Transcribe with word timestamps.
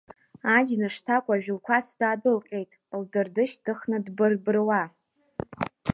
Аџьныш-ҭакәажә 0.55 1.49
лқәацә 1.57 1.93
даадәылҟьеит, 1.99 2.71
лдырды 3.01 3.43
шьҭыхны 3.49 3.97
дбыр-быруа. 4.05 4.83